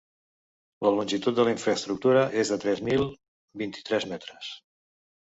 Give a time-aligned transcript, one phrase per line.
[0.87, 3.09] La longitud de la infraestructura és de tres mil
[3.65, 4.55] vint-i-tres metres.